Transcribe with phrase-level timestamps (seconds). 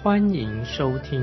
[0.00, 1.20] 欢迎收听。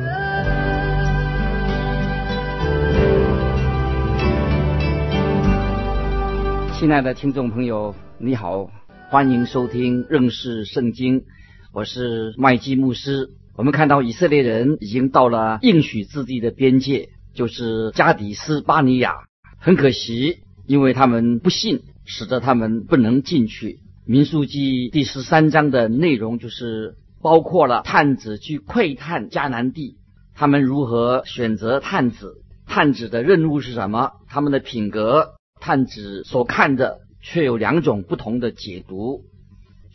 [6.77, 8.69] 亲爱的听众朋友，你好。
[9.09, 11.23] 欢迎收听认识圣经，
[11.71, 13.29] 我是麦基牧师。
[13.55, 19.13] 我们看到以色列人已经到了应许之地的边界，就是加底斯巴尼亚。
[19.57, 23.79] 很可惜，因为他们不信，使得他们不能进去。
[24.05, 29.97] 民数记第十三章的内容就是包括了探子去窥探迦南地，
[30.35, 36.99] 他们如何选择探子，探子的任务是什么，他们的品格，探子所看的。
[37.27, 39.23] 却有两种不同的解读，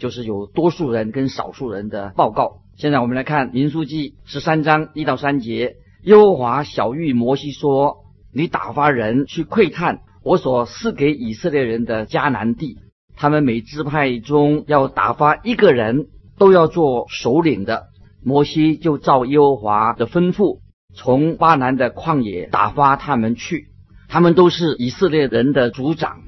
[0.01, 2.63] 就是有多数人跟少数人的报告。
[2.77, 7.99] 现在我们来看《民书记》十三章一到三节：耶和华小玉摩西说
[8.35, 12.79] ：“你打发人去窥探我所赐给以色列人的迦南地，
[13.15, 16.09] 他们每支派中要打发一个人，
[16.41, 17.85] 都要做首领的。”
[18.25, 20.59] 摩西就照耶和华的吩咐，
[20.95, 23.69] 从巴南的旷野打发他们去，
[24.09, 26.19] 他们都是以色列人的族长。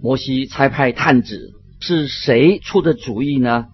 [0.00, 3.66] 摩西差派探子，是谁出的主意呢？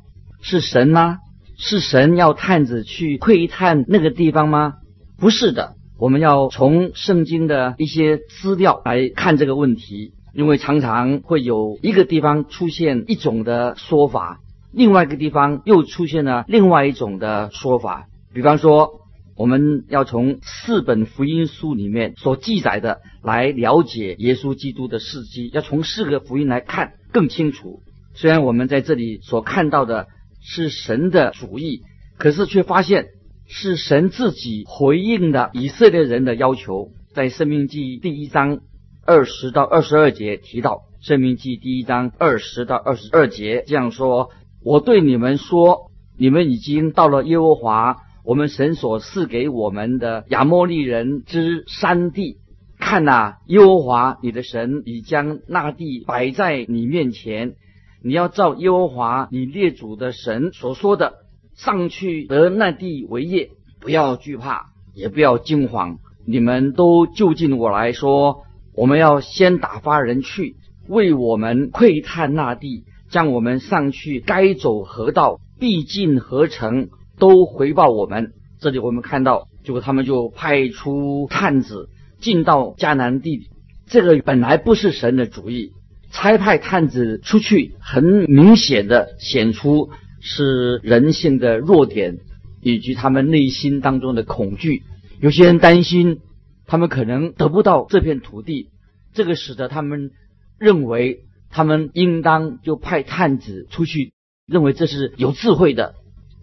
[0.42, 1.18] 是神吗？
[1.56, 4.74] 是神要探子去窥探那个地方吗？
[5.18, 5.74] 不是的。
[5.98, 14.40] 我们要从圣经的一些资料来看这个问题，因为常常会有一个地方出现一种的说法，
[14.72, 18.06] 另外一个地方又出现了另外一种的说法。
[18.32, 19.06] 比方说。
[19.38, 27.80] 我们要从四本福音书里面所记载的来了解耶稣基督的事迹，要从四个福音来看更清楚。
[28.14, 30.08] 虽然我们在这里所看到的
[30.40, 31.82] 是神的主意，
[32.18, 33.10] 可是却发现
[33.46, 36.88] 是神自己回应的以色列人的要求。
[37.14, 38.58] 在《生命记》第一章
[39.06, 44.30] 二十到二十二节提到，《生命记》第一章二十到二十二节这样说
[44.68, 52.36] ：“我对你们说，你们已经到了耶和华。”我们神所赐给我们的亚摩利人之山地，
[52.78, 57.54] 看呐，耶和华你的神已将那地摆在你面前，
[58.02, 61.14] 你要照耶和华你列祖的神所说的，
[61.54, 63.48] 上去得那地为业，
[63.80, 65.96] 不要惧怕，也不要惊慌。
[66.26, 68.42] 你们都就近我来说，
[68.74, 76.88] 我们要先打发人去为我们窥探那地，将我们上去该走何道，必进何城。
[77.20, 78.32] 都回报我们。
[78.60, 81.88] 这里我们看到，就他们就派出探子
[82.20, 83.48] 进到迦南地。
[83.88, 85.72] 这个本来不是神的主意，
[86.12, 89.90] 差派探子出去，很明显的显出
[90.20, 92.18] 是人性的弱点，
[92.62, 94.84] 以及他们内心当中的恐惧。
[95.20, 96.20] 有些人担心
[96.66, 98.68] 他们可能得不到这片土地，
[99.12, 100.12] 这个使得他们
[100.56, 104.12] 认为他们应当就派探子出去，
[104.46, 105.94] 认为这是有智慧的。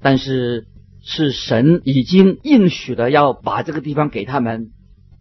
[0.01, 0.67] 但是
[1.01, 4.71] 是神已经应许了要把这个地方给他们，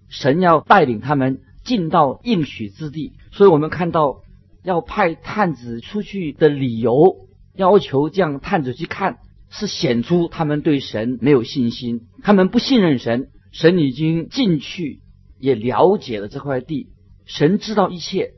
[0.08, 4.22] 神要带领他们进到应许之地，所以我们看到
[4.62, 9.18] 要派探子出去的理由，要求这样探子去看，
[9.48, 13.28] 是显出他们对神没有信心，他们不信任神。
[13.52, 15.00] 神已经进去
[15.38, 16.88] 也了解了这块地，
[17.24, 18.32] 神知道一切。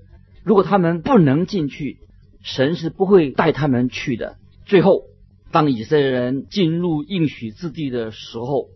[0.47, 1.99] 如果他们不能进去，
[2.41, 4.37] 神是不会带他们去的。
[4.65, 5.03] 最后。
[5.53, 8.67] 当以色列人进入应许之地的时候，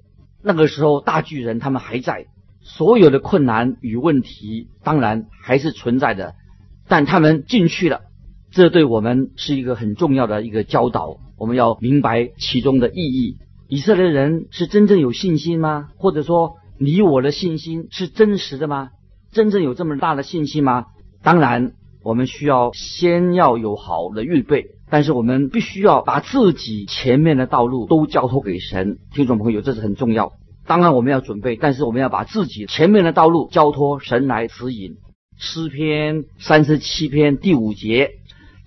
[0.42, 2.26] 那个时候大巨人他们还在，
[2.62, 6.36] 所有的困难与问题当然还是存在的，
[6.88, 8.02] 但他们进去了，
[8.50, 11.19] 这对我们是一个很重要的一个教导。
[11.37, 13.37] 我们要明白其中的意义。
[13.69, 15.90] 以色列人是真正有信心吗？
[15.96, 18.90] 或者说你我的信心是真实的吗？
[19.32, 20.87] 真正有这么大的信心吗？
[21.22, 21.72] 当然，
[22.02, 24.67] 我们需要先要有好的预备。
[24.93, 30.32] 但是我们必须要把自己前面的道路都交托给神，听众朋友，这是很重要。
[30.67, 34.96] 当然我们要准备，但是我们要把自己前面的道路交托神来指引。
[35.37, 38.11] 诗篇三十七篇第五节，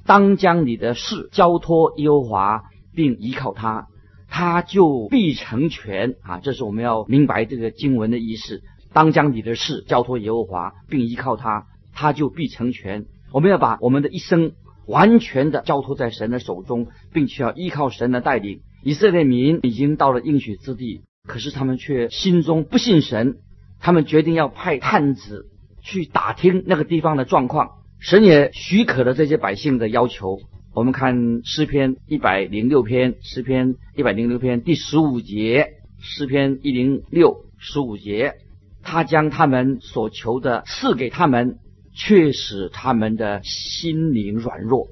[0.06, 2.64] 当将你的事交托耶和华，
[2.96, 3.88] 并依靠他，
[4.30, 6.40] 他就必成全啊！
[6.40, 8.62] 这是我们要明白这个经文的意思。
[8.94, 13.06] 当将你的事交托耶和华，并依靠他，他就必成全。
[13.32, 14.54] 我们要把我们的一生。
[14.86, 18.60] 完全的交托在神的手中，并且要依靠神的带领。
[18.84, 23.38] 以色列民已经到了应许之地，可是他们却心中不信神，
[23.80, 25.46] 他们决定要派探子
[25.82, 27.70] 去打听那个地方的状况。
[28.02, 30.42] 神也许可了这些百姓的要求。
[30.76, 38.34] 我们看诗篇一百零六篇，诗篇一百零六篇第十五节，诗篇一零六十五节，
[38.82, 41.60] 他将他们所求的赐给他们，
[41.94, 44.88] 却使他们的心灵软弱。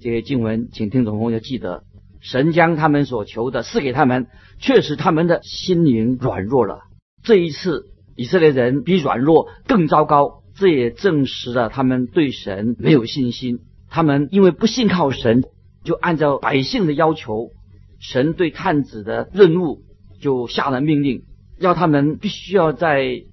[0.00, 1.84] 这些经文，请听众朋友记得。
[2.20, 4.28] 神将他们所求的赐给他们，
[4.60, 6.82] 却使他们的心灵软弱了。
[7.24, 10.42] 这一次，以色列人比软弱更糟糕。
[10.54, 13.60] 这也证实了他们对神没有信心。
[13.88, 15.42] 他们因为不信靠神，
[15.82, 17.50] 就按照百姓的要求，
[17.98, 19.80] 神对探子的任务
[20.20, 21.24] 就下了命令，
[21.58, 23.24] 要他们必须要在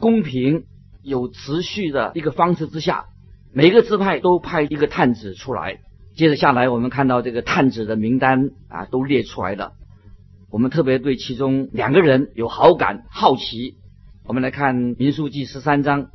[0.00, 0.64] 公平、
[1.06, 3.04] 有持续的一个方式之下，
[3.52, 5.78] 每个支派都派一个探子出来。
[6.16, 9.74] 接着下来，我们看到这个探子的名单啊，都列出来了。
[10.50, 13.76] 我们特别对其中两个人有好感、好奇。
[14.26, 16.08] 我们来看《民数记》十三章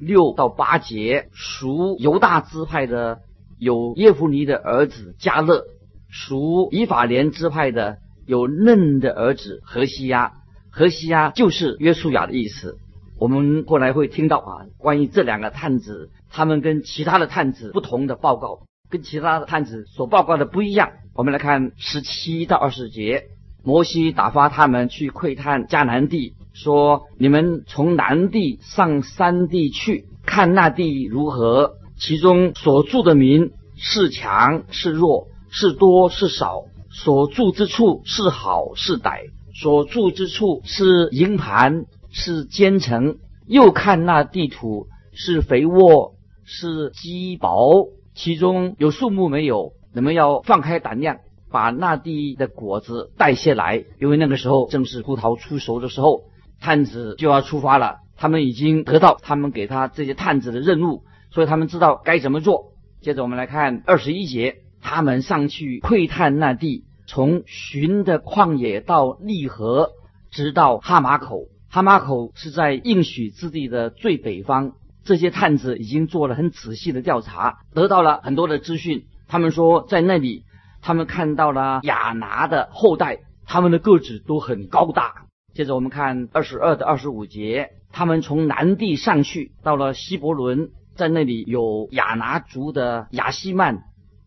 [0.00, 3.20] 六到八节，属犹大支派的
[3.60, 5.60] 有耶夫尼的儿子加勒；
[6.08, 10.32] 属以法莲支派的有嫩的儿子何西亚。
[10.70, 12.78] 何西亚就是约书亚的意思。
[13.18, 18.60] 我们后来会听到啊，关于这两个探子，他们跟其他的探子不同的报告。
[18.88, 20.92] 跟其他的探子所报告的不一样。
[21.12, 23.24] 我们来看十七到二十节，
[23.64, 41.86] 摩西打发他们去窥探迦南地，说：“你们从南地上山地去看那地如何，其中所住的民是强是弱，是多是少，所住之处是好是歹，所住之处是营盘
[42.16, 43.18] 是坚城。
[43.46, 46.14] 又看那地土是肥沃
[46.44, 49.74] 是稀薄。”其中有树木没有？
[49.92, 51.18] 你们要放开胆量，
[51.50, 56.22] 把那地的果子带下来，因为那个时候正是葡萄出熟的时候，
[56.58, 57.98] 探子就要出发了。
[58.16, 62.72] 他们已经得到他们给他这些探子的任务，所以他们知道该怎么做。
[63.02, 69.90] 接着我们来看二十一节，他们上去窥探那地，从寻的旷野到利河，
[70.30, 71.44] 直到哈马口。
[71.76, 74.72] 哈马口是在应许之地的最北方。
[75.04, 79.04] 这些探子已经做了很仔细的调查，得到了很多的资讯。
[79.28, 80.44] 他们说，在那里，
[80.80, 85.26] 他们看到了亚拿的后代，他们的个子都很高大。
[85.52, 93.82] 接着我们看二十二到二十五节，他们从南地上去，到了希伯伦，在那里有亚拿族的亚西曼、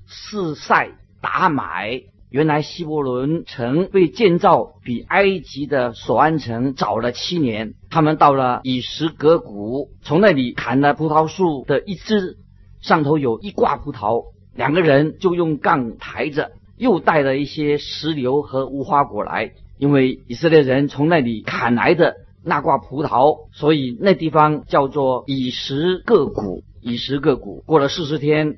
[0.06, 2.04] 四塞、达买。
[2.30, 7.74] 原来希伯伦城被建造比埃及的索安城早了七年。
[7.90, 12.38] 他们到了以实格谷，从那里砍了葡萄树的一枝，
[12.82, 14.26] 上头有一挂葡萄。
[14.54, 26.64] 两个人就用杠抬着，又带了一些石榴和无花果来，因为以色列人从那里砍来的那挂葡萄，所以那地方叫做以实个谷。
[26.82, 27.62] 以实个谷。
[27.66, 28.56] 过了四十天，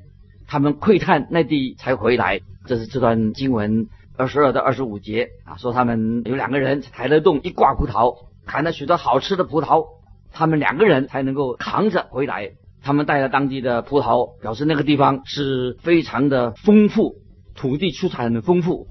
[0.51, 2.42] 他们窥探那地才回来。
[2.65, 3.88] 这是这段经文
[4.18, 9.86] 二十二到二十五节啊，说他们有两个人抬得动一挂葡萄，砍了许多好吃的葡萄，
[10.33, 12.51] 他们两个人才能够扛着回来。
[12.83, 17.15] 他们带了当地的葡萄，表示那个地方是非常的丰富，
[17.56, 18.87] 土地出产很丰富。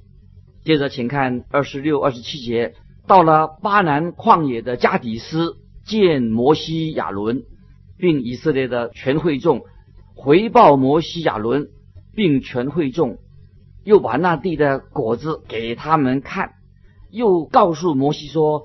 [0.65, 2.73] 接着，请看二十六、二十七节，
[3.07, 7.43] 到了巴南旷野的加底斯，见摩西亚伦，
[7.99, 9.61] 并以色列的全会众，
[10.23, 11.69] 回报摩西亚伦，
[12.15, 13.17] 并全会众。
[13.85, 16.51] 又把那地的果子给他们看，
[17.11, 18.65] 又告诉摩西说：“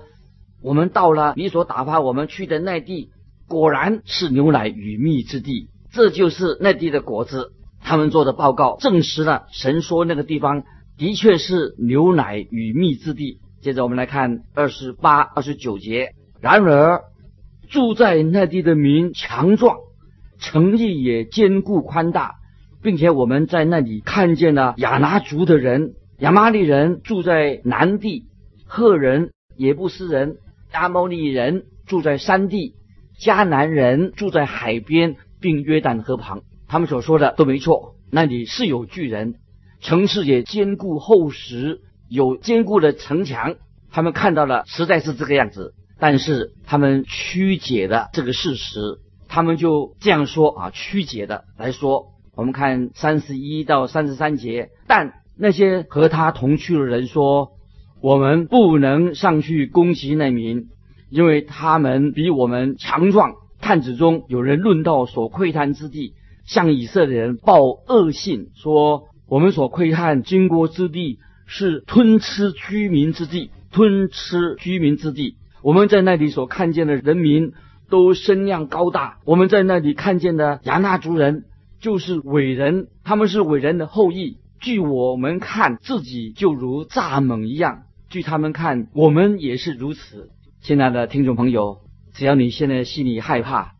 [0.62, 3.08] 我们到了你所打发我们去的那地，
[3.48, 10.64] 果然是牛奶与蜜之地，这就是那地的果子。”他们做的报告证实了神说那个地方
[10.98, 13.38] 的确是牛奶与蜜之地。
[13.62, 16.10] 接着我们来看二十八、二十九节。
[16.42, 17.00] 然而
[17.70, 19.78] 住在那地的民强壮，
[20.38, 22.36] 城邑也坚固宽大。
[22.82, 28.26] 并且我们在那里看见了亚拿族的人，亚玛利人住在南地，
[28.64, 30.36] 赫人、耶布斯人、
[30.72, 32.74] 亚摩利人住在山地，
[33.18, 36.42] 迦南人住在海边，并约旦河旁。
[36.68, 39.34] 他们所说的都没错，那里是有巨人，
[39.80, 43.56] 城市也坚固厚实，有坚固的城墙。
[43.90, 45.74] 他们看到了，实在是这个样子。
[45.98, 52.08] 但是他们曲解了这个事实，他们就这样说啊，曲解的来说。
[52.34, 57.52] 我们看三十一到三十三节，但那些和他同去的人说
[58.02, 60.66] ：“我们不能上去攻击那民，
[61.08, 66.12] 因为他们比我们强壮。”探子中有人论到所窥探之地，
[66.44, 75.36] 向以色列人报恶信，说：“我们所窥探经过之地是吞吃居民之地。”吞吃居民之地。
[75.62, 77.52] 我们在那里所看见的人民
[77.88, 81.44] 都身量高大，我们在那里看见的亚纳族人
[81.80, 84.38] 就是伟人，他们是伟人的后裔。
[84.58, 90.30] 据我们看，自己就如蚱蜢一样；据他们看，我们也是如此。
[90.62, 91.82] 亲爱的听众朋友，
[92.14, 93.74] 只要你现在心里害怕，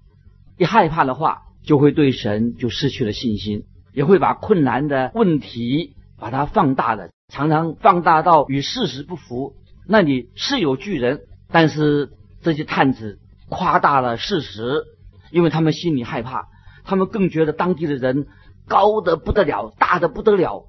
[0.58, 9.54] 一害怕的话，就会对神就失去了信心，也会把困难的问题把它放大了，常常放大到与事实不符。
[9.88, 12.10] 那里是有巨人，但是
[12.42, 14.84] 这些探子夸大了事实，
[15.30, 16.48] 因为他们心里害怕，
[16.84, 18.26] 他们更觉得当地的人
[18.66, 20.66] 高的不得了，大的不得了。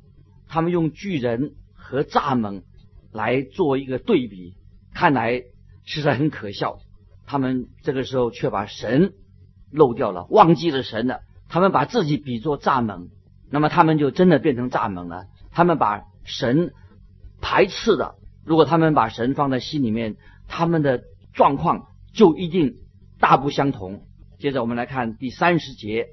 [0.48, 2.62] 他们用巨人和蚱蜢
[3.12, 4.56] 来做一个对比，
[4.94, 5.44] 看来
[5.86, 6.80] 实在很可笑。
[7.26, 9.14] 他们这个时候却把神
[9.72, 11.20] 漏掉了，忘记了神了。
[11.50, 13.10] 他们把自己比作蚱蜢，
[13.50, 15.26] 那么他们就真的变成蚱蜢了。
[15.52, 16.74] 他们把神
[17.42, 18.16] 排斥了。
[18.46, 20.16] 如果他们把神放在心里面，
[20.48, 21.02] 他们的
[21.34, 22.76] 状况就一定
[23.20, 24.02] 大不相同。
[24.40, 26.08] 接着我们来看第三十节，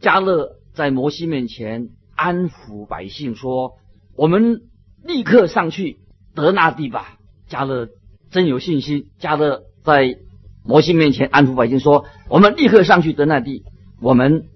[0.00, 1.88] 加勒在摩西面前。
[2.20, 3.74] 安抚百姓说
[4.16, 4.62] ：“我们
[5.04, 5.98] 立刻上去
[6.34, 7.90] 得那地吧。”加勒
[8.32, 9.06] 真有信心。
[9.20, 10.18] 加勒在
[10.64, 13.62] 摩西面前安抚百姓说：“我们立刻上去得那地，
[14.02, 14.48] 我们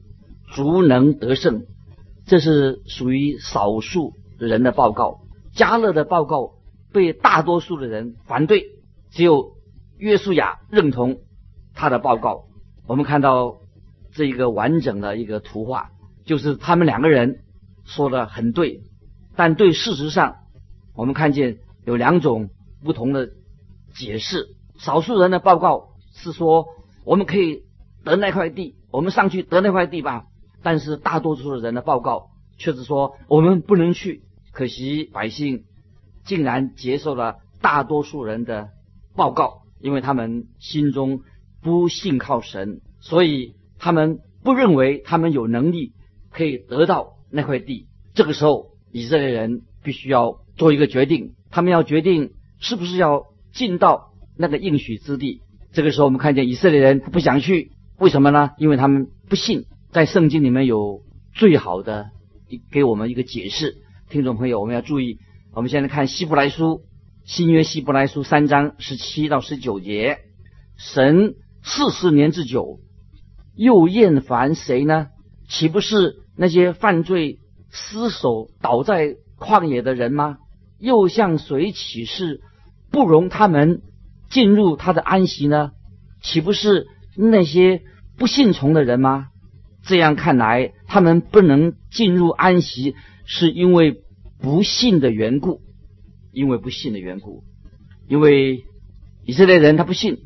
[0.56, 1.62] 足能得胜。”
[2.26, 5.20] 这是属于少数人的报告。
[5.54, 6.54] 加勒的报告
[6.92, 8.64] 被大多数的人反对，
[9.12, 9.52] 只有
[10.02, 11.21] 约书亚认同
[11.75, 12.47] 他的报告。
[12.88, 13.59] 我们看到
[14.12, 15.90] 这一个完整的一个图画，
[16.25, 17.38] 就是他们两个人。
[17.85, 18.80] 说的很对，
[19.35, 20.37] 但对事实上，
[20.94, 22.49] 我们看见有两种
[22.85, 23.30] 不同的
[23.92, 24.54] 解释。
[24.78, 26.66] 少数人的报告是说
[27.04, 27.64] 我们可以
[28.04, 30.26] 得那块地，我们上去得那块地吧。
[30.62, 34.23] 但是大多数的人的报告却是说我们不能去。
[34.52, 35.64] 可惜百姓
[36.25, 38.68] 竟然接受了大多数人的
[39.16, 41.20] 报告，因为他们心中
[41.60, 45.92] 不信靠神，所以他们不认为他们有能力
[46.30, 47.18] 可以得到。
[47.34, 55.40] 那块地，这个时候以色列人必须要做一个决定，他们要决定是不是要进到那个应许之地。
[55.72, 58.50] 这个时候，我们看见以色列人不想去，为什么呢？
[58.58, 59.64] 因为他们不信。
[59.90, 62.10] 在圣经里面有最好的
[62.70, 63.76] 给我们一个解释，
[64.10, 65.18] 听众朋友，我们要注意。
[65.54, 66.82] 我们现在看希伯来书
[67.34, 70.18] 新约希伯来书三章十七到十九节：
[70.76, 72.80] 神四十年之久，
[73.56, 75.06] 又厌烦谁呢？
[75.48, 76.16] 岂不是？
[76.36, 77.38] 那些犯罪
[77.70, 80.36] 失手倒在旷野的人吗？
[80.78, 82.42] 又向谁起誓
[82.90, 83.80] 不容他们
[84.28, 85.70] 进入他的安息呢？
[86.20, 86.86] 岂不是
[87.16, 87.80] 那些
[88.18, 89.28] 不信从的人吗？
[89.82, 94.02] 这样看来，他们不能进入安息，是因为
[94.38, 95.62] 不信的缘故。
[96.32, 97.44] 因为不信的缘故，
[98.08, 98.64] 因为
[99.24, 100.18] 以色列人他不信，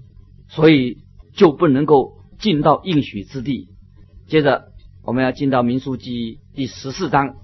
[0.49, 1.03] 所以
[1.35, 3.69] 就不能够进到应许之地。
[4.27, 4.73] 接着。
[5.07, 7.37] 我们要进到民数记第十四章，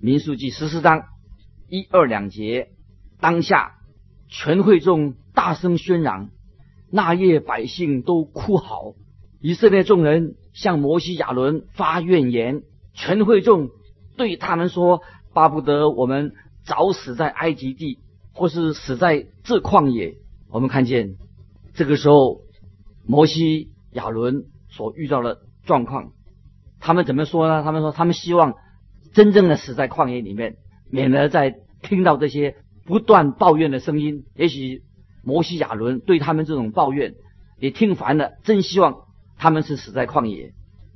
[0.00, 1.02] 民数记十四章
[1.68, 2.70] 一二两节，
[3.20, 3.74] 当下
[4.30, 6.30] 全会众大声喧嚷，
[6.90, 8.94] 那夜百姓都哭嚎，
[9.42, 12.62] 以色列众人向摩西亚伦发怨言，
[12.94, 13.68] 全会众
[14.16, 15.02] 对他们说：
[15.34, 16.32] 巴不得我们
[16.64, 17.98] 早死在埃及地，
[18.32, 20.16] 或是死在这旷野。
[20.50, 21.16] 我们看见
[21.74, 22.42] 这个时候
[23.06, 26.12] 摩西亚伦所遇到的状况。
[26.80, 27.62] 他们怎么说呢？
[27.62, 28.54] 他们说，他们希望
[29.12, 30.56] 真正的死在旷野里面，
[30.90, 34.24] 免得再听到这些不断抱怨的声音。
[34.34, 34.82] 也许
[35.22, 37.14] 摩西亚伦对他们这种抱怨
[37.58, 39.04] 也听烦了，真希望
[39.38, 40.54] 他们是死在旷野，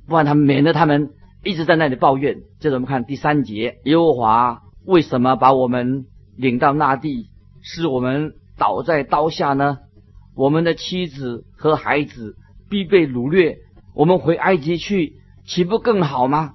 [0.09, 1.11] 不然他们免得他们
[1.45, 2.41] 一直在那里抱怨。
[2.59, 7.29] 接着我们看第三节：耶和华为什么把我们领到那地，
[7.61, 9.79] 使我们倒在刀下呢？
[10.35, 12.37] 我们的妻子和孩子
[12.71, 13.59] 必被掳掠，
[13.95, 15.15] 我们回埃及去。
[15.45, 16.55] 岂不更好吗？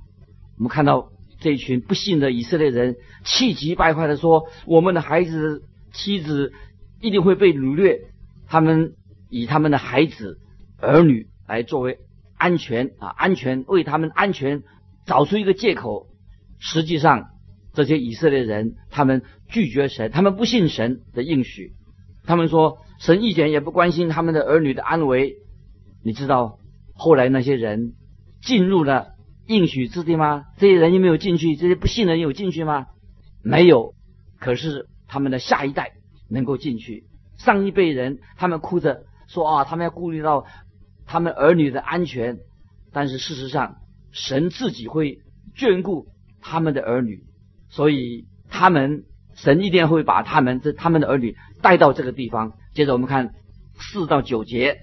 [0.58, 6.52] 我们看到这一群不幸的以色列人气急败坏的说：“我们的孩子、妻子
[7.00, 8.02] 一定会被掳掠。”
[8.48, 8.96] 他们
[9.30, 10.40] 以他们的孩子、
[10.78, 12.00] 儿女来作为
[12.38, 14.64] 安全啊，安全为他们安全
[15.06, 16.08] 找出一个借口。
[16.60, 17.30] 实际上，
[17.74, 21.74] 这些以色列人他们拒绝神，他们不信神的应许。
[22.26, 25.38] 他们说神一点也不关心他们的儿女的安危。
[26.04, 26.60] 你知道
[26.94, 27.94] 后来那些人。
[28.44, 29.10] 进入了
[29.46, 30.46] 应许之地吗？
[30.58, 31.56] 这些人有没有进去？
[31.56, 32.88] 这些不信的人有进去吗？
[33.44, 33.94] 没有。
[34.40, 35.92] 可是他们的下一代
[36.28, 37.04] 能够进去。
[37.38, 40.48] 上一辈人他们哭着说啊，他们要顾虑到
[41.06, 42.40] 他们儿女的安全。
[42.92, 43.76] 但是事实上，
[44.10, 45.20] 神自己会
[45.56, 46.08] 眷顾
[46.42, 47.24] 他们的儿女，
[47.72, 52.54] 所以他们神一定会把他们这他们的儿女带到这个地方。
[52.76, 53.34] 接着我们看
[53.80, 54.78] 四到九节，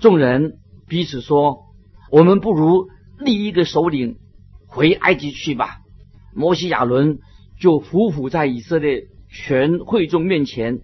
[0.00, 1.66] 众人彼此说
[2.10, 4.16] ：“我们不如立一个首领
[4.66, 5.76] 回埃及去吧。”
[6.34, 7.18] 摩西亚伦
[7.60, 10.80] 就匍匐在以色列全会众面前，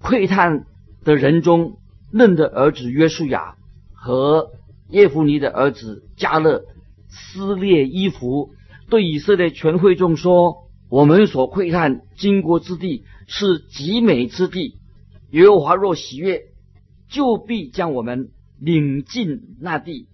[0.00, 0.66] 窥探
[1.04, 1.78] 的人中，
[2.12, 3.56] 嫩的儿子约书亚
[3.92, 4.50] 和
[4.90, 6.64] 耶夫尼的儿子加勒
[7.08, 8.50] 撕裂衣服，
[8.90, 14.76] 对以色列全会众说：“我们所窥探经国之地是极美之地。
[15.30, 16.42] 耶和华若喜悦，
[17.08, 20.06] 就必将我们领进那地，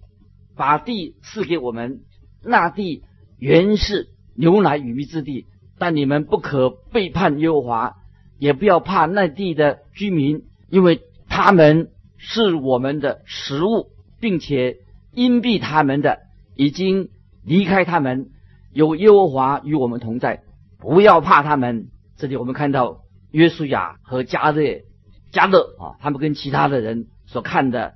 [0.55, 2.01] 把地赐给我们。
[2.43, 3.03] 那地
[3.39, 5.45] 原是。”牛奶与蜜之地，
[5.79, 7.95] 但你们不可背叛耶和华，
[8.37, 14.79] 也不要怕那地的居民，因为他们是我们的食物，并且
[15.13, 16.19] 荫蔽他们的
[16.53, 17.07] 已经
[17.45, 18.29] 离开他们，
[18.73, 20.43] 有耶和华与我们同在，
[20.85, 21.87] 不要怕他们。
[22.15, 23.01] 这里我们看到
[23.31, 24.83] 约书亚和加勒、
[25.31, 27.95] 加勒啊，他们跟其他的人所看的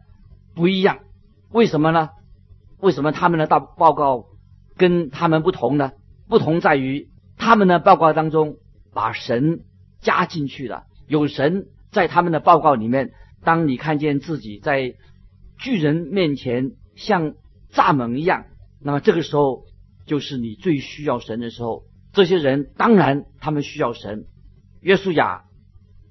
[0.55, 0.98] 不一样，
[1.51, 2.10] 为什么呢？
[2.79, 4.25] 为什么他们的大报告
[4.75, 5.91] 跟他们不同呢？
[6.27, 8.55] 不同在于，他们的报告当中
[8.91, 9.60] 把神
[10.01, 10.86] 加进去了。
[11.08, 13.12] 有神在他们的报告里面。
[13.43, 14.96] 当你看见自己在
[15.60, 17.36] 巨人面前像
[17.72, 18.46] 蚱蜢一样，
[18.81, 19.65] 那么这个时候
[20.08, 21.84] 就是你最需要神的时候。
[22.13, 24.25] 这些人当然他们需要神。
[24.82, 25.44] 约书亚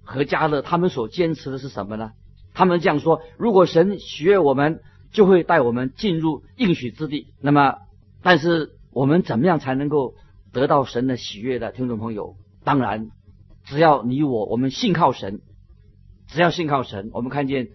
[0.03, 2.13] 和加勒他们所坚持的是什么呢？
[2.55, 4.81] 他们这样说：如果神喜悦我们，
[5.13, 7.35] 就会带我们进入应许之地。
[7.41, 7.77] 那么，
[8.23, 8.75] 但是。
[8.91, 10.15] 我们怎么样才能够
[10.51, 12.37] 得到神的喜悦的听众朋友？
[12.65, 13.11] 当然，
[13.65, 15.41] 只要你我我们信靠神，
[16.27, 17.11] 只要信靠神。
[17.13, 17.69] 我们看见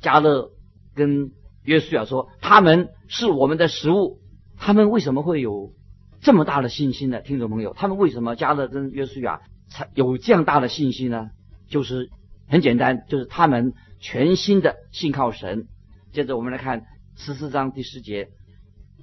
[0.00, 0.50] 加勒
[0.94, 1.30] 跟
[1.62, 4.18] 约书亚说，他们是我们的食物。
[4.58, 5.72] 他们为什么会有
[6.20, 7.20] 这么大的信心呢？
[7.20, 11.30] 听众朋友，他们为什么加勒跟约书亚才有这样大的信心呢？
[11.68, 12.10] 就是
[12.48, 15.66] 很简单，就是他们全心的信靠神。
[16.12, 16.82] 接着我们来看
[17.16, 18.28] 十四章第十节。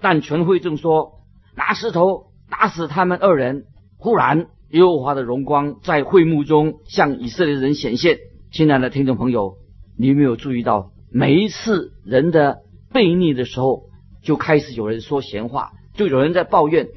[0.01, 1.21] 但全会众说
[1.55, 3.63] ：“拿石头打死他们二人。”
[3.97, 8.17] 忽然，耶和华的荣光在会幕中向以色列人显现。
[8.51, 9.55] 亲爱的听众朋友，
[9.97, 12.57] 你有没有注意到，每一次人的
[12.91, 13.83] 悖逆的时候，
[14.21, 16.87] 就开始有人说闲话，就有人在抱怨。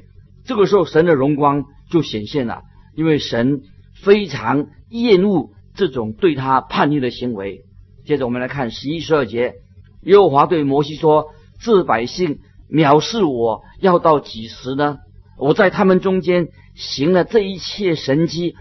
[0.49, 2.63] 这个时候，神的荣光就显现了，
[2.95, 3.61] 因为神
[4.01, 7.65] 非常厌恶这种对他叛逆的行为。
[8.03, 9.53] 接着，我们来看十一、十二节，
[10.01, 11.27] 耶和华对摩西说
[11.61, 14.97] ：“这百姓。”藐视我要到几时呢？
[15.37, 18.55] 我在他们中间行了这一切神迹，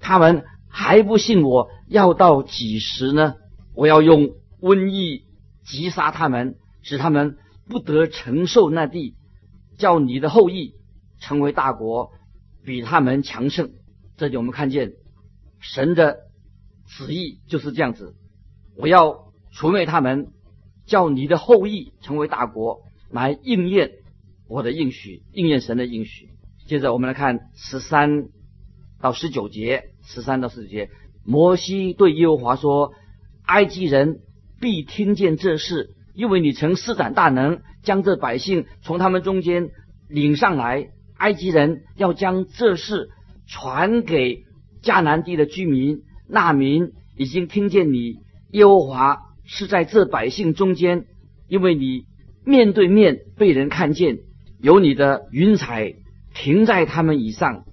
[0.00, 3.34] 他们还不信我要到几时呢？
[3.74, 4.30] 我要用
[4.62, 5.24] 瘟疫
[5.66, 7.36] 击杀他们，使他们
[7.68, 9.14] 不得承受那地，
[9.78, 10.72] 叫你的后裔
[11.20, 12.12] 成为大国，
[12.64, 13.70] 比他们强盛。
[14.16, 14.92] 这里我们看见
[15.60, 16.18] 神的
[16.86, 18.14] 旨意就是这样子：
[18.76, 20.28] 我要除灭他们，
[20.86, 22.82] 叫你的后裔成为大国。
[23.10, 23.92] 来应验
[24.48, 26.30] 我的应许，应验神的应许。
[26.66, 28.28] 接着我们来看十三
[29.00, 30.90] 到十九节，十三到十九节，
[31.24, 32.92] 摩西对耶和华说
[33.46, 34.20] ：“埃及人
[34.60, 39.70] 必听见这事，因为你曾施展大能，将这百姓从他们中间
[40.08, 40.88] 领上来。
[41.24, 43.08] 埃及人要将这事
[43.46, 44.44] 传给
[44.82, 48.18] 迦南地的居民，那民已经听见你
[48.50, 51.06] 耶和华是在这百姓中间，
[51.48, 52.04] 因为你。”
[52.46, 54.18] 面对面被人看见，
[54.60, 55.94] 有你的云彩
[56.34, 57.64] 停在他们以上，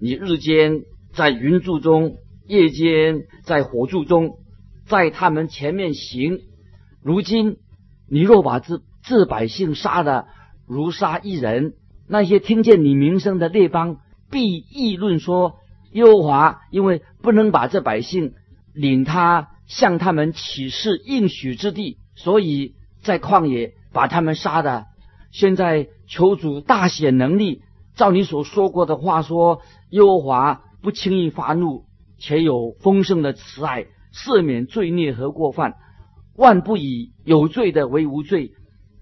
[0.00, 2.14] 你日间在云柱中，
[2.46, 4.38] 夜间在火柱中，
[4.86, 6.42] 在他们前面行。
[7.02, 7.56] 如今
[8.08, 10.28] 你若把这这百姓杀的
[10.64, 11.72] 如杀一人，
[12.10, 13.98] 那些听见你名声的列邦
[14.30, 15.56] 必议论说：
[15.92, 18.34] 耶和华因为不能把这百姓
[18.74, 23.74] 领他向他们起誓应许之地，所以在旷野。
[23.92, 24.86] 把他们杀的，
[25.32, 27.62] 现在求主大显能力，
[27.96, 35.74] 照你所说过的话说，耶和华不轻易发怒，且有丰盛的慈爱，赦免罪孽和过犯，
[36.36, 38.52] 万不以有罪的为无罪，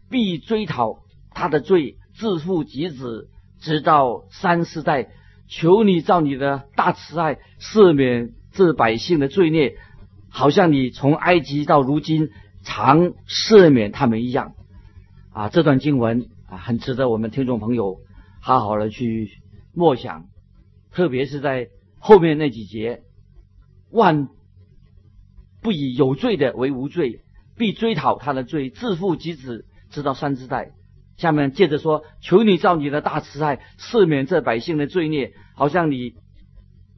[0.08, 1.00] 必追讨
[1.32, 3.28] 他的罪，自负及子，
[3.60, 5.08] 直到三四代。
[5.50, 9.78] 求你照你的大慈爱，赦免这百姓的罪孽，
[10.28, 12.28] 好像你从埃及到如今
[12.62, 14.52] 常赦免他们一样。
[15.32, 18.00] 啊，这段经文啊，很值得我们听众朋友
[18.40, 19.30] 好好的去
[19.72, 20.26] 默想，
[20.90, 23.00] 特别是在后面那几节，
[23.90, 24.28] 万
[25.62, 27.20] 不以有罪的为无罪，
[27.56, 30.72] 必追讨他的罪，自负及子，直到三之代。
[31.18, 36.14] 下面接着说，求你照你的大慈爱，赦免这百姓的罪孽，好像你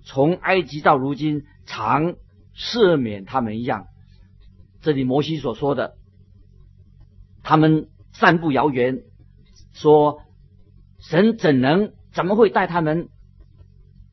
[0.05, 2.15] 从埃及到如今常
[2.55, 3.87] 赦免他们一样。
[4.83, 5.95] 这里摩西所说的，
[7.43, 9.03] 他们散布谣言，
[9.73, 10.21] 说
[10.99, 13.09] 神怎能怎么会带他们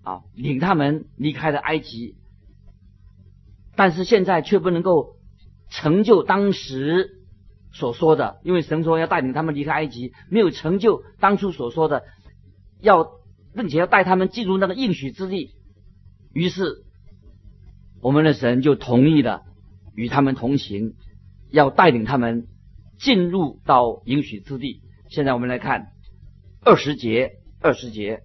[0.04, 2.16] 啊领他们离开了埃及？
[3.76, 5.18] 但是现在却不能够
[5.70, 7.17] 成就当时
[7.72, 12.04] 所说的，因为神说要带领他们离开埃及，没有成就当初所说的，
[12.82, 13.08] 要
[13.54, 15.52] 并且要带他们进入那个应许之地。
[16.34, 16.84] 于是
[18.02, 19.42] 我们的神就同意了
[19.96, 20.94] 与他们同行，
[21.52, 22.48] 要带领他们
[23.00, 24.82] 进入到应许之地。
[25.10, 25.88] 现在我们来看
[26.64, 28.22] 二十节，二十节，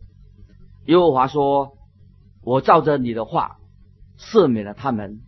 [0.86, 1.78] 耶和华说
[2.42, 3.56] ：“我照着你的话
[4.18, 5.20] 赦免了他们。”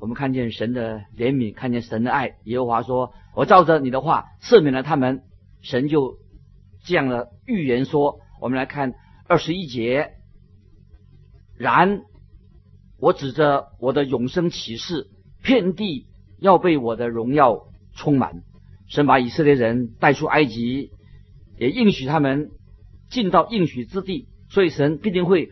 [0.00, 2.36] 我们看见神的怜悯，看见神的爱。
[2.44, 5.22] 耶和华说：“我照着你的话赦免了他们。”
[5.62, 6.18] 神就
[6.84, 8.94] 这样的预言说：“我们来看
[9.26, 10.12] 二十一节。
[11.56, 12.02] 然
[12.98, 15.08] 我指着我的永生启示，
[15.42, 16.06] 遍地
[16.38, 18.42] 要被我的荣耀充满。
[18.88, 20.90] 神把以色列人带出埃及，
[21.58, 22.50] 也应许他们
[23.08, 25.50] 进到应许之地，所以神必定会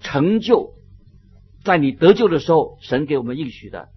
[0.00, 0.74] 成就。”
[1.64, 3.88] 在你得救的时候，神给我们应许的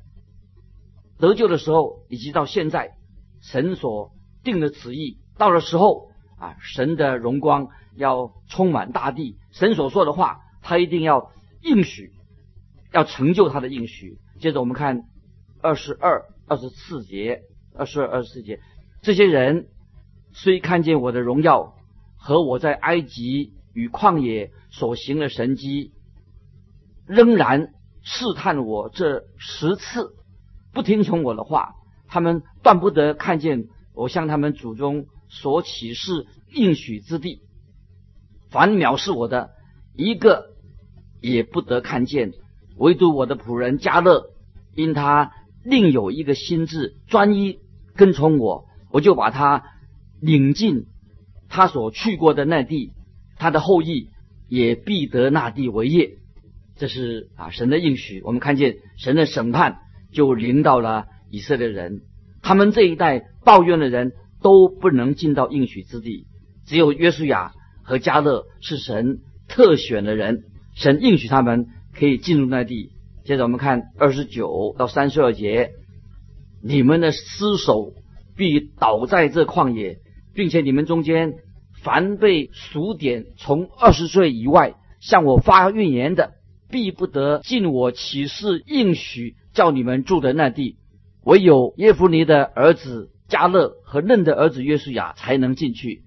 [1.19, 2.91] 得救的时候，以及到现在
[3.41, 4.11] 神所
[4.43, 12.11] 定的旨意到了时候啊，神的荣光要充满大地，神所说的话，他一定要应许，
[12.93, 14.19] 要成就他的应许。
[14.39, 15.03] 接着我们看
[15.61, 17.41] 二十二、二十四节，
[17.75, 18.59] 二十二、二十四节，
[19.01, 19.67] 这些人
[20.33, 21.75] 虽看见我的荣耀
[22.17, 25.93] 和我在埃及与旷野所行的神迹。
[27.07, 30.16] 仍然试探我这十次，
[30.77, 31.73] 不听从我的话，
[32.07, 37.41] 他们断不得看见我向他们祖宗所启示应许之地。
[38.51, 39.49] 凡藐视我的，
[39.95, 40.53] 一个
[41.19, 42.31] 也不得看见，
[42.77, 44.29] 唯独我的仆人加勒，
[44.75, 45.31] 因他
[45.63, 47.57] 另有一个心智，专一
[47.95, 49.63] 跟从我，我就把他
[50.21, 50.85] 领进
[51.49, 52.93] 他所去过的那地，
[53.37, 54.11] 他的后裔
[54.47, 56.19] 也必得那地为业。
[56.75, 58.21] 这是啊，神的应许。
[58.23, 59.79] 我们看见神的审判
[60.11, 62.01] 就临到了以色列人，
[62.41, 66.25] 他们这一代抱怨的人都不能进到应许之地，
[66.65, 67.51] 只有约书亚
[67.83, 70.43] 和加勒是神特选的人，
[70.75, 72.91] 神应许他们可以进入那地。
[73.25, 75.71] 接着我们看二十九到三十二节，
[76.63, 77.93] 你们的尸首
[78.35, 79.99] 必倒在这旷野，
[80.33, 81.33] 并且你们中间
[81.83, 86.31] 凡被数点从二十岁以外向我发怨言的。
[86.69, 90.77] 必不得进我启示应许叫你们住的那地，
[91.23, 96.03] 唯有耶夫尼的儿子加勒和嫩的儿子约书亚才能进去。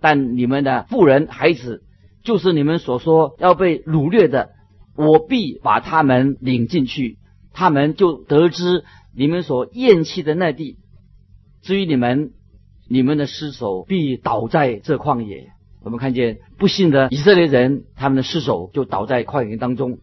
[0.00, 1.82] 但你们的妇人孩子，
[2.22, 4.52] 就是你们所说要被掳掠的，
[4.96, 7.18] 我必把他们领进去，
[7.52, 10.78] 他们就得知你们所厌弃的那地。
[11.60, 12.30] 至于你们，
[12.88, 15.48] 你们的尸首必倒在这旷野。
[15.82, 19.98] 我们看见不幸的以色列人，他们的尸首就倒在旷野当中。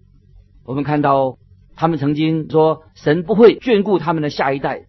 [0.63, 1.39] 我们看到
[1.75, 4.85] 他们曾经说神不会眷顾他们的下一代，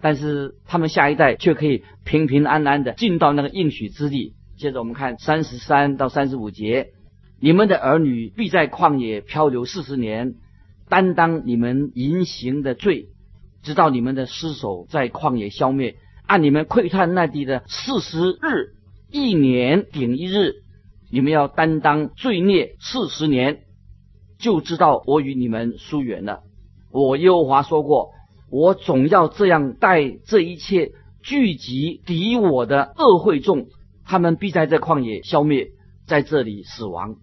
[0.00, 4.34] 但是他们下一代却可以平平安安的进到那个应许之地。
[4.56, 6.88] 接着我们看三十三到三十五节：
[7.40, 10.34] 你们的儿女必在旷野漂流四十年，
[10.88, 13.08] 担当你们淫行的罪，
[13.62, 15.96] 直到你们的尸首在旷野消灭。
[16.26, 18.74] 按你们窥探那地的四十日。
[19.08, 20.64] 一年顶一日，
[21.12, 23.60] 你们要担当罪孽四十年，
[24.38, 26.42] 就知道我与你们疏远了。
[26.90, 28.10] 我耶和华说过，
[28.50, 33.66] 我总要这样待这一切聚集敌我的恶会众，
[34.04, 35.72] 他们必在这旷野消灭，
[36.06, 37.16] 在这里死亡。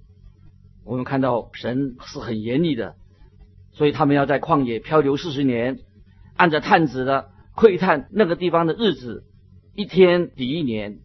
[0.85, 2.95] 我们看到神是很严厉的，
[3.71, 5.79] 所以他们要在旷野漂流四十年，
[6.35, 9.23] 按照探子的窥探那个地方的日子，
[9.75, 10.99] 一天抵一年。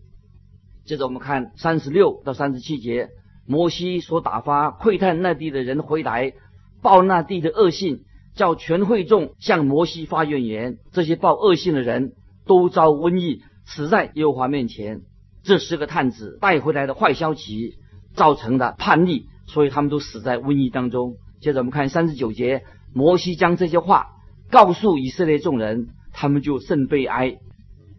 [0.85, 3.11] 接着我们看三十六到三十七节，
[3.48, 6.34] 摩西所打发窥探那地的人回来，
[6.82, 10.76] 报那地的恶信，叫全会众向摩西发怨言。
[10.92, 12.12] 这些报恶信的人
[12.46, 15.00] 都遭瘟疫，死在耶和华面前。
[15.42, 17.76] 这十个探子带回来的坏消息
[18.14, 21.16] 造成的叛逆，所以他们都死在瘟疫当中。
[21.40, 24.08] 接着我们看三十九节，摩西将这些话
[24.50, 27.38] 告诉以色列众人，他们就甚悲哀。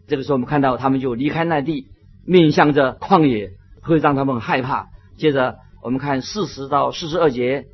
[0.06, 1.88] 这个时候我们看到他们就离开那地。
[2.26, 4.88] 面向着旷野，会让他们害怕。
[5.20, 7.66] 接着，我们看四十到四十二节，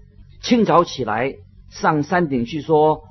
[0.42, 1.36] 清早起来
[1.70, 3.04] 上山顶去说：“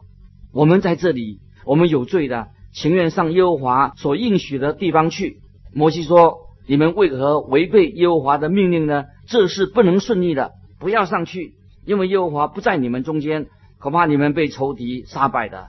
[0.51, 5.37] 我们在这里，我们有罪的，情愿上耶和华所应许的地方去。”
[5.73, 9.05] 摩西说：“你们为何违背耶和华的命令呢？
[9.25, 11.53] 这是不能顺利的，不要上去，
[11.85, 13.47] 因为耶和华不在你们中间，
[13.79, 15.67] 恐怕你们被仇敌杀败的。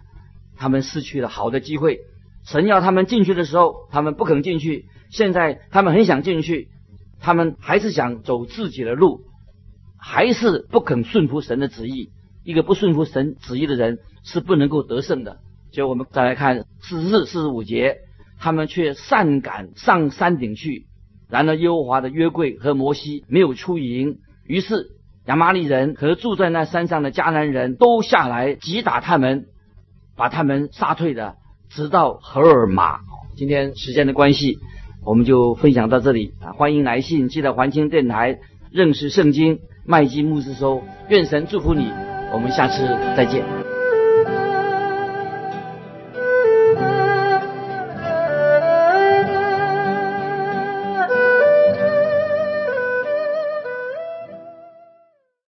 [0.56, 2.00] 他们失去了好的机会。
[2.44, 4.86] 神要他们进去的时候，他们不肯进去。
[5.10, 6.68] 现在他们很想进去，
[7.26, 9.22] 他们还是想走自己的路，
[9.98, 12.10] 还是不肯顺服神的旨意。
[12.44, 15.38] 一个不顺服神旨意的人是不能够得胜的。
[15.72, 17.96] 就我们再来看四十四、四十五节，
[18.38, 20.86] 他们却擅敢上山顶去。
[21.28, 24.92] 然而耶和华的约柜和摩西没有出营，于是
[25.24, 29.46] 亚玛利人和住在那山上的迦南人都下来击打他们，
[30.14, 31.34] 把他们杀退的。
[31.70, 33.00] 直到荷尔玛。
[33.34, 34.60] 今天时间的关系，
[35.06, 36.50] 我们就分享到这里啊！
[36.52, 38.40] 欢迎来信，记得还清电台
[38.72, 41.86] 认识圣经麦基牧师说，愿神祝福你，
[42.32, 43.55] 我们下次再见。